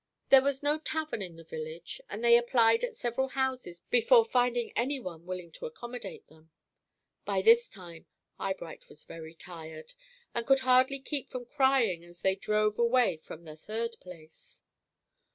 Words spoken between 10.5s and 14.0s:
hardly keep from crying as they drove away from the third